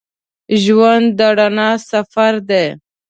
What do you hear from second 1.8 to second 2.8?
سفر دی.